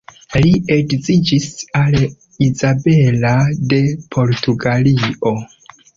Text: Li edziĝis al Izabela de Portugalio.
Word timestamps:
Li 0.43 0.53
edziĝis 0.75 1.45
al 1.81 1.97
Izabela 2.47 3.35
de 3.75 3.81
Portugalio. 4.17 5.37